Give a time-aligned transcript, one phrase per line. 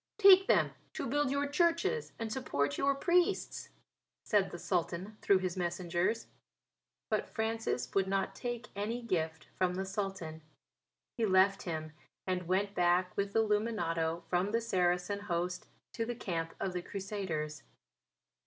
[0.17, 3.69] "Take them to build your churches and support your priests,"
[4.23, 6.25] said the Sultan through his messengers.
[7.11, 10.41] But Francis would not take any gift from the Sultan.
[11.17, 11.91] He left him
[12.25, 17.61] and went back with Illuminato from the Saracen host to the camp of the Crusaders.